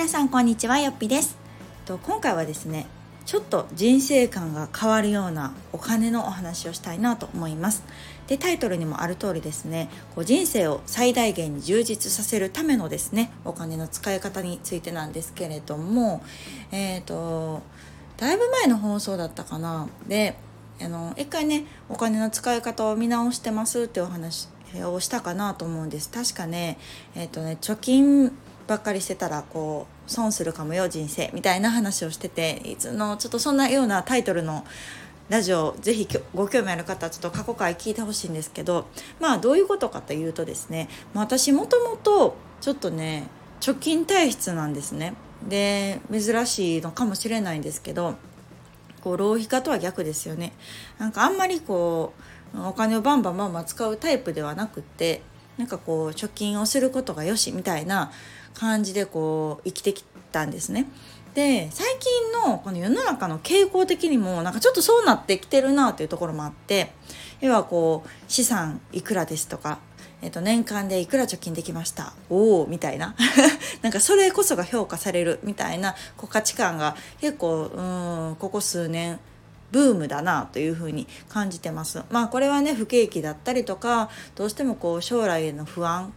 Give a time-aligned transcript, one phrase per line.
[0.00, 1.36] 皆さんこんにちはよっぴです。
[1.84, 2.86] と今回はですね
[3.26, 7.84] ちょっと人生観が変わるようなお金のお話をしたいなと思います。
[8.26, 16.22] でタイトルにもある通りですねこう人生を最大限に充実させるためのですねお金の使い方についてなんですけれども
[16.72, 17.60] えっ、ー、と
[18.16, 19.86] だいぶ前の放送だったかな。
[20.08, 20.34] で
[20.80, 24.48] あの一回ねお金の使い方を見直してますってお話
[24.82, 26.08] をしたかなと思うんです。
[26.08, 26.78] 確かね
[27.14, 28.32] えっ、ー、とね貯金
[28.66, 34.64] ばっかりしてたらこう損するかもよ人生みたいな話をしてていつのちょっとそんなようなタイトルの
[35.28, 38.86] ラジオぜひご興味ある方はちょっと過去回聞いてほしいんですけど
[39.20, 43.28] まあどういうことかというとですね、まあ、私もともとちょっとね
[43.60, 45.14] 貯金体質なんですね。
[45.48, 48.16] で珍しいのかもしれないんですけど
[49.02, 50.52] こう浪費家とは逆ですよね。
[50.98, 52.12] なんかあんまりこ
[52.54, 55.22] うお金をバンバンバンバン使うタイプではなくって
[55.60, 58.10] なんかこう貯金をすることがよしみたいな
[58.54, 60.86] 感じでこう生きてきたんですね。
[61.34, 66.92] で最近のこの世の中の傾向的にもなんかちょっとそうなってきてるなというところもあって
[67.42, 69.78] 要はこう資産いくらですとか、
[70.22, 72.14] えっと、年間でいくら貯金できました？
[72.30, 73.14] おおみたいな
[73.82, 77.80] なんかそれこそが評価されるみたいなこう価値観が結構う
[78.32, 79.20] んここ数年
[79.72, 82.02] ブームだなというふうに感じてます。
[82.10, 86.12] まあこれはね不景気だったりとかどうしてもこう将来への不安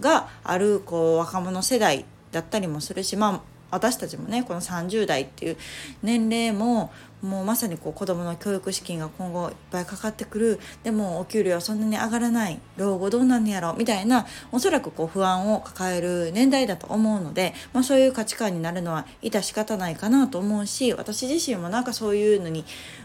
[0.00, 5.56] があるこう若者世代だったりもするしまあ私たちもねこの30代っていう
[6.02, 6.92] 年齢も
[7.22, 10.60] もうまさにこう子どもの教育資金が今後いっぱいかかってくる。
[10.82, 22.64] でもお給料はそんなに上がらない老後どうなんやろみたいなおそらくこう不安を抱える年代だと思うので、まあ、そういう価値観になるのは致し方ないかなと思うし私自身もなんかそういうのに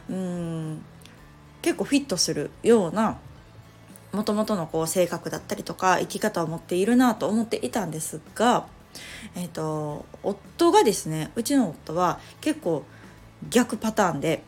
[0.09, 0.81] うん
[1.61, 3.17] 結構フィットするような
[4.13, 8.65] もともとのこう性格だったりとか生き方を持っているなと思っていたんですが、
[9.35, 12.83] えーと、夫がですねうちの夫は結構
[13.49, 14.43] 逆パターンで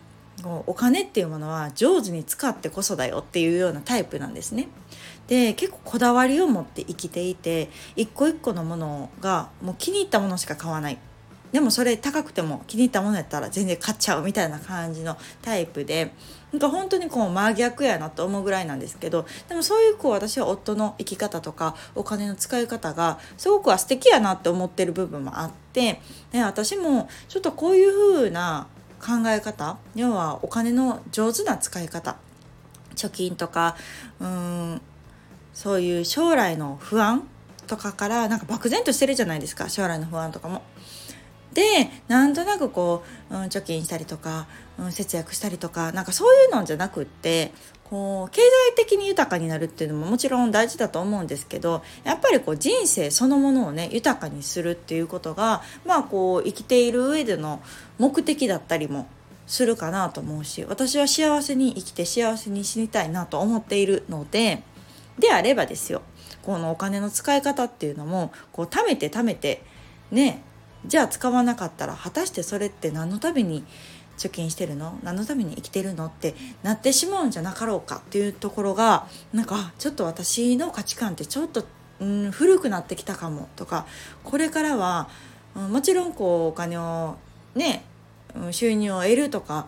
[0.66, 4.70] お金っていうものは上手に使ってこそだよっていうようなタイプなんですね。
[5.28, 10.98] で結構こだわりを持って生きていて一個一個のものがもう気に入ったものしか買わない
[11.52, 16.14] でもそれ高くても気に入ったものやったら全然買っちゃうみたいな感じのタイプで
[16.52, 26.02] なんか本当にこう真逆やなと思うぐらいなんですけどでもそういうこう私は夫の生き方とかお金の使い方がすごくは素敵やなって思ってる部分もあって
[26.32, 28.68] で私もちょっとこういう風な
[29.00, 32.18] 考え方要はお金の上手な使い方
[32.96, 33.76] 貯金とか
[34.20, 34.82] うん
[35.54, 37.28] そういう将来の不安
[37.68, 40.64] とかからなんか漠然としてるじゃないですか将来の不安とかも。
[41.54, 47.52] でなんとなくこう、うん、貯金したりとか、うん、節約したりとかなんかそういうのじゃなくって
[47.90, 57.62] こう経済的に豊かになるっていうのももちろん大事だと思うんですけどやっぱりこう人生そのものをね豊かにするっていうことがまあこう生きている上での
[57.98, 59.08] 目的だったりも
[59.48, 64.62] するかなと思うし私は幸せに生きて幸せに死にたいなと思っているので
[65.18, 66.04] であればですよ
[66.44, 69.64] このお金の使い方っていうのもこう貯めて貯めて
[70.12, 70.44] ね
[70.86, 73.64] じゃあ使わなかったら果たしてそれって何のために
[74.18, 75.00] 貯金してるの？
[75.02, 81.66] 何のために生きてるのってなってしまうんじゃなかろうかっていうところがなんかちょっと私の価値観ってちょっと、
[82.02, 83.86] うん、古くなってきたかもとか
[84.24, 85.08] これからは、
[85.56, 87.16] うん、もちろんこうお金を
[87.56, 87.86] ね
[88.52, 89.68] 収入を得るとか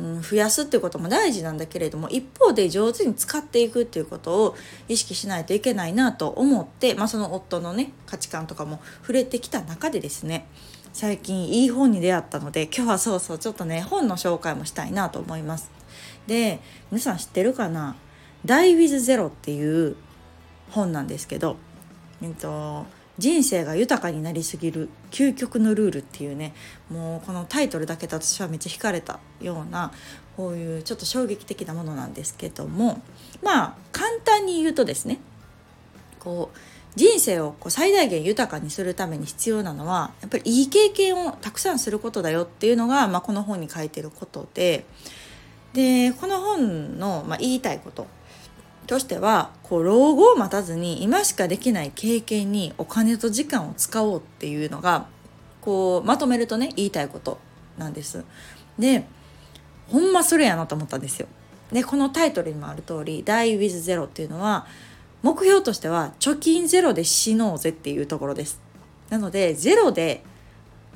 [0.00, 4.56] うん、増やすっていうことも大事なんだけれども一方で上手に使っていくっていうことを
[4.88, 10.46] 意識しないといけないなと思って、まあ、その夫のね価値観とかも触れてきた中でですね
[10.92, 15.70] 最近いい本に出会ったので今日はそうそうちょっとね本の紹介もしたいなと思います。
[16.26, 16.60] で
[16.90, 17.96] 皆さん知ってるかな
[18.44, 19.96] 「Die with Zero」っていう
[20.70, 21.56] 本なんですけど、
[22.22, 22.86] えっと
[23.18, 26.54] 人生が豊かになりすぎる究極のルールっていうね
[26.90, 29.92] もうこのタイトルだけで私はめっちゃ惹かれたような
[30.36, 33.02] こういうちょっと衝撃的なものなんですけども
[33.42, 35.18] まあ簡単に言うとですね
[36.20, 36.58] こう
[36.94, 44.84] 人生をこう最大限豊かにするために必要なのはやっぱりいい経験をたくさんすることだよっていうのが、まあ、この本に書いてることで
[45.72, 48.06] でこの本の、まあ、言いたいこと
[48.86, 55.06] としてはこう老後を待たずに今しかできない経験にお金と時間を使おうっていうのが
[55.60, 57.38] こうまとめるとね言いたいこと
[57.78, 58.24] なんです。
[58.78, 59.06] で
[59.88, 61.28] ほんまそれやなと思ったんですよ。
[61.70, 64.66] でこのタイトルにもある通り「Die with Zero」っていうのは
[65.22, 68.60] 目標としては貯金ゼロで死のうぜっていうところです。
[69.08, 70.24] なのでゼロで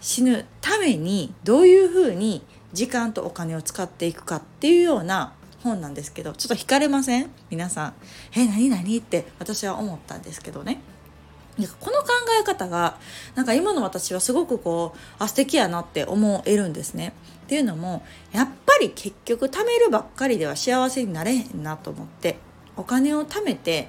[0.01, 2.43] 死ぬためにどういうふうに
[2.73, 5.33] 時間とお金を使っていくかっていうような
[5.67, 7.31] 本なんですけどちょっと惹かれません？
[7.51, 7.95] 皆さん
[8.35, 8.71] 「え何？
[8.71, 10.81] 何?」って私は思ったんですけどね
[11.57, 12.09] この考
[12.41, 12.99] え方が
[13.35, 17.13] なんか今の私はすごくこうあ素敵やなって思えるんですね。
[17.45, 18.03] っていうのも
[18.33, 22.39] やっぱり結局貯めるばっかりでは幸せになれへんなと思って
[22.77, 23.89] お金を貯めて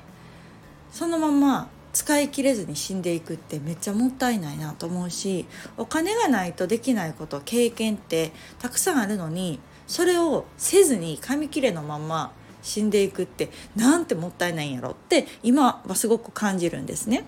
[0.92, 12.32] そのまま使い切れずに死んでいくってめっちゃもったいないなと思うしお金がないとできないこと経験ってたくさんあるのにそれをせずに紙切れのまま
[12.62, 17.24] 死んでいくってなんてもったいないんやろって今はすごく感じるんですね。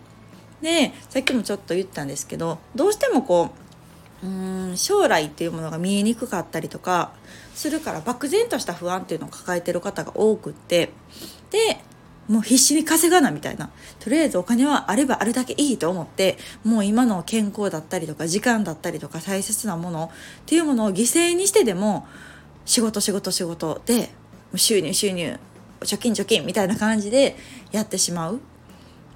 [0.62, 3.52] でさっきもちょっと言ったんですけどどうしてもこ
[4.24, 4.30] うう
[4.74, 7.14] ん将来っていうものが見えにくかったりとか
[7.56, 10.92] するから漠然とした不安っていうのを抱えてる方が多くって
[11.52, 11.82] で
[12.28, 20.12] もう必死に稼がなみたいなとりあえずお金はあればあるだけいいと思ってもう今の健康だったりとか時間だったりとか大切なもの
[20.42, 22.06] っていうものを犠牲にしてでも
[22.70, 24.12] 仕事仕事仕事で
[24.56, 25.40] 収入収入
[25.80, 27.36] 貯金貯金みたいな感じで
[27.72, 28.40] やってしまう。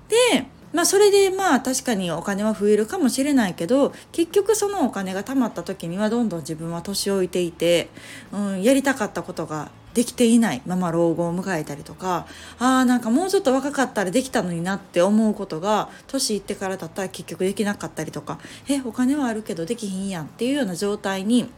[0.10, 7.90] でまあそれでまあ確かにお金は増えるかもしれないけど結局そのお金が貯まった時にはどんどん自分は年老いていて、
[8.32, 12.26] うん、やりたかったことができていないまま老後を迎えたりとか
[12.58, 21.52] あーなんかもうちょっと若かったらできたのになって思うことが年いってからだったら結局できなかったりとかえお金はあるけどできひんやんっていうような状態に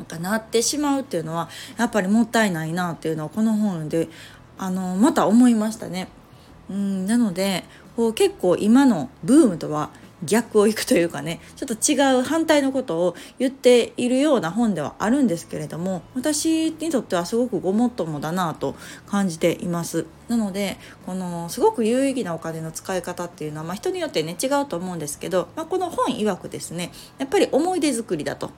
[0.00, 4.08] なんかなってしまうっていうのはやっぱりもったいないなっていうのをこの本で
[4.56, 6.08] あのまた思いましたね。
[6.70, 7.64] うんなので
[7.96, 9.90] こう結構今のブームとは
[10.24, 18.74] 逆をいくというかねちょっと違う反対のことを言っているような本ではあるんですけれども私にとってはすごくごもっともだなと
[19.06, 20.76] 感じていますなので
[21.06, 28.50] このすごく有意義なお金の使い方っていうのは、まあ、人によってね違うと思うんですけど、まあ、この本曰くですねやっぱり思い出作りだと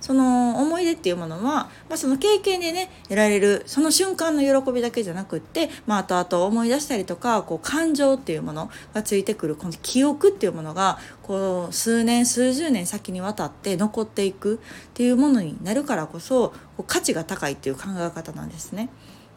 [0.00, 14.58] その思い出っていうものは、まあ、その経験でね得られるその瞬間の喜びだけじゃなくって、まあ、後々思い出したりとかこう感情っていうものがついてくるこの記憶っていうものがこう数年数十年先にわたって残っていくっ
[14.94, 18.88] ていうものになるからこそこう価値が高いっていう考え方なんですね。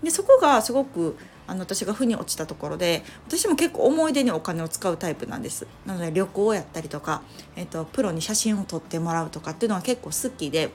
[0.02, 1.18] でそこがすごく
[1.48, 5.68] あの私が負に落ちたところで私も結構思い出にお金を使うタイプなんです。
[5.86, 7.22] なので旅行をやったりとか、
[7.56, 10.72] えーと、プロに写真を撮ってもらうとかっていうのは結構好きで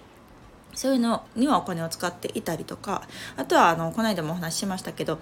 [0.75, 3.03] そういうのにはお金を使っていたりとか
[3.37, 5.19] あとはあのこの間もお話ししましたけど、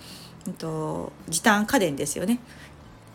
[0.46, 2.38] えーと時短家電ですよね。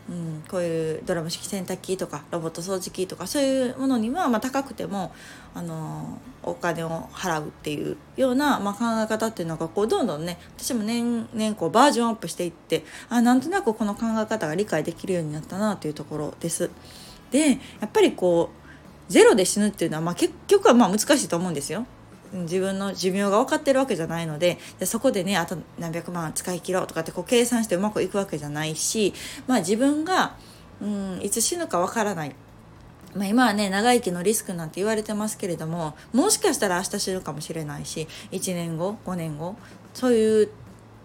[0.09, 5.13] うん、こういうドラム式洗濯機とかロボット掃除機とかそういうものには、まあ、高くても
[5.53, 16.69] あのお金を払うっていうような、まあ、考え方っていうのがこうどんどんね私も年々こうバージョンアップしていってあなんとなくこの考え方が理解できるようになったなというところです。
[17.29, 17.55] でや
[17.85, 18.49] っぱりこ
[19.09, 21.85] うゼロで死ぬっていうのは、まあ、結局はまあ難しいと思うんですよ。
[22.33, 29.13] 自分の寿命が分かってるわけじゃないのででそこでねあと何百万使い切ろうとかってこう計算してうまくいくわけじゃないし、
[29.47, 30.35] まあ、自分が、
[30.81, 32.35] うん、いつ死ぬか分からない。
[33.13, 39.57] まあ、今はね長生きのリスクなんて言われてますけれどももしかしたら明日死ぬかもしれないし1年後5年後
[39.93, 40.49] そういう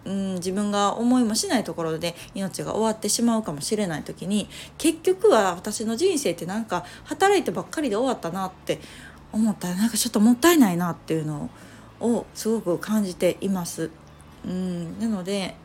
[0.07, 4.49] うん、自分が思いもしないところで命が終わってしまうかもしれない時に
[4.79, 8.79] 結局は私の人生ってなんか働いてばっかりで終わったなって
[9.33, 11.51] 思ったらなんかちょっともったいないなっていうの
[12.01, 13.91] をすごく感じています。
[14.47, 15.57] うんなので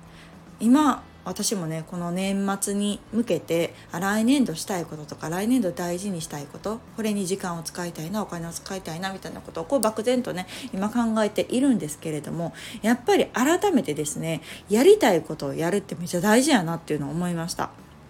[0.59, 17.69] 今私もねこの年末に向けて来年度したいこととか来年度大事にしたいことこれに時間を使いたいなお金を使いたいなみたいなことをこう漠然とね今考えているんですけれどもやっぱり改めてですねやりたいことをやるってめっちゃ大事やなっていうのを思いました。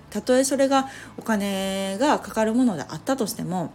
[0.09, 3.71] たとえそれがお金がかかるものであったとしても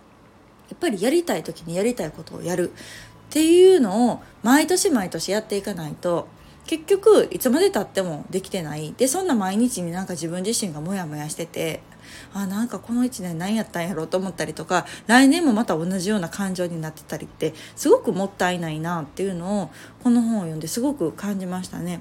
[0.69, 2.73] やっぱりやりたい時にやりたいことをやるっ
[3.31, 6.29] ていうのを毎年毎年やっていかないと
[6.67, 11.81] 結局いつまでたってもできてないでそんな毎日になんか自分自身がモヤモヤしてて
[12.33, 19.71] あなんかこの1年何やったんやろうと思ったりとか来年もまた同じような感情になってたりってすごくもったいないなっていうのを
[20.03, 22.01] この本を読んですごく感じましたね。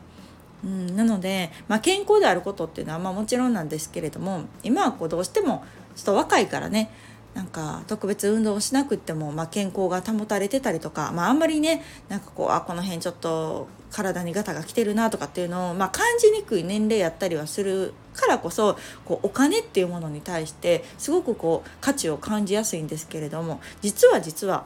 [0.64, 5.64] うん、なので、まあ、健康であることっていうのはまあもちろんなんですけれども今はこうどうしても
[5.96, 6.90] ちょっと若いからね
[7.36, 24.66] なんか特別運動をしなくっても、まあ、健康が保たれてたりとか、まあ、あんまりねなんかこうあこの辺ちょっと体にガタが来てるなとかっていうのを、まあ、感じにくい年齢やったりはするからこそこうお金っていうものに対してすごくこう価値を感じやすいんですけれども実は実は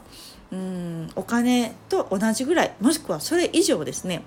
[0.52, 4.22] うんお金と同じぐらいもしくはそれ以上ですね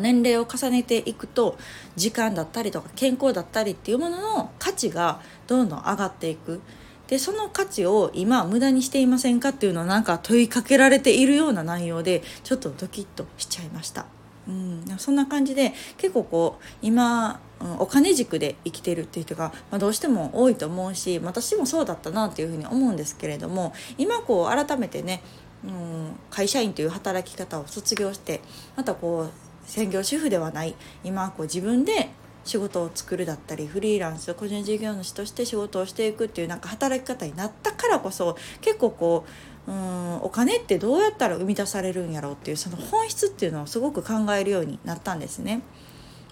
[0.00, 1.56] 年齢を重ねていくと
[1.94, 6.60] 時間だったりとか健康だったりっていうものの価値がどんどん上がっていく。
[7.08, 14.06] でその価値を今無駄にしていませんかっていうのをなんか問いかけられているような内容でちょっとドキッとしちゃいました。
[14.46, 17.40] うん、そんな感じで結構こう今、
[17.78, 25.22] お金軸で生きてるっていう人が、まあ、どうしても多いと思うし私もそうだったなっていうふうに思うんですけれども今こう改めてね、
[25.64, 28.40] うん、会社員という働き方を卒業して
[28.76, 29.30] またこう
[29.68, 32.10] 専業主婦ではない今こう自分で
[32.48, 39.26] 仕事を作るだったりフリーランス個人事業主として仕事をしていくっていうなんか働き方になったからこそ結構こ
[39.66, 45.60] ううんお金ってどうやったら生み出されるんやろうっていうその本質っていうのをすごく考えるようになったんですね。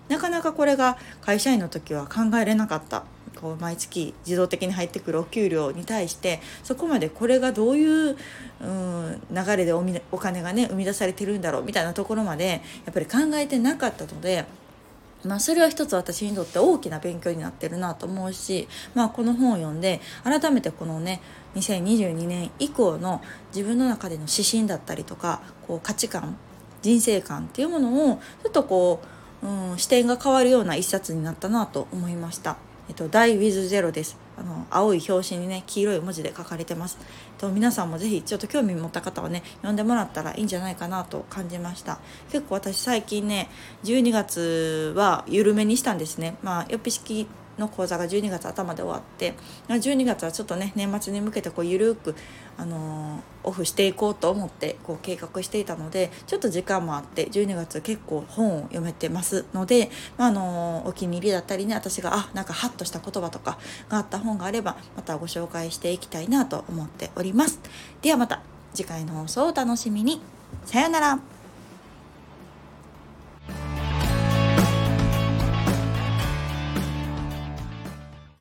[0.09, 3.05] なかなかこれが会社員の時は考えれなかった
[3.41, 8.17] こう毎月自動的に入ってくるお給料に対してそこまでこれがどういう
[8.61, 14.47] うん流れでおお金がね生み出されてるんだろうみたいなところまでやっぱり考えてなかったので。
[15.25, 21.21] まあ、それは一つ私にとって大きな勉強になってるなと思うし、まあ、この本を読んで改めてこのね
[21.57, 23.23] 2022年以降の
[23.55, 26.37] 自分の中での指針だったりとかこう価値観
[26.83, 29.01] 人生観っていうものをちょっとこ
[29.43, 32.59] う、うん、視点が変わるような一冊になったなと思いました。
[32.89, 34.26] えっと、Die with Zero です。
[34.39, 36.99] あの青い表紙にね黄色い文字で書かれてます。
[37.39, 41.99] と皆さんもぜひちょっと興味持った方はね読んでもらったらいいんじゃないかなと感じました。
[42.31, 43.49] 結構私最近ね
[43.85, 46.37] 12月は緩めにしたんですね。
[46.43, 47.27] まあよっぴ式
[47.59, 49.35] の講座が12月頭で終わって
[49.69, 52.15] 12月はちょっとね年末に向けてこう緩く、
[52.57, 63.59] あのー、オフしていこうと思ってこう計画していたのでちょっと時間もあって12月結構本を読めてますので、まあ、のー、お気に入りだったりね私があなんかハッとした言葉とか
[63.89, 67.61] があった本があればまたご紹介していきたいなと思っております。
[68.03, 68.43] ではまた
[68.75, 70.21] 次回の放送をお楽しみに。
[70.65, 71.36] さようなら。